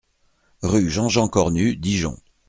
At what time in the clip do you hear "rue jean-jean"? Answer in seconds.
0.63-1.27